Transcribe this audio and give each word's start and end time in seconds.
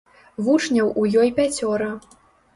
Вучняў 0.47 0.89
у 1.03 1.05
ёй 1.25 1.29
пяцёра. 1.41 1.93